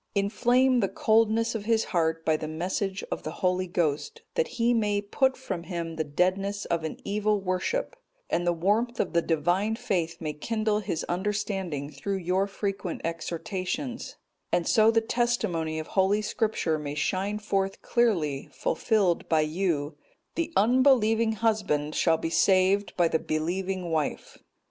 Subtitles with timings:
[0.15, 4.73] Inflame the coldness of his heart by the message of the Holy Ghost, that he
[4.73, 7.95] may put from him the deadness of an evil worship,
[8.27, 14.15] and the warmth of the Divine faith may kindle his understanding through your frequent exhortations;
[14.51, 19.97] and so the testimony of Holy Scripture may shine forth clearly, fulfilled by you,
[20.33, 24.39] 'The unbelieving husband shall be saved by the believing wife.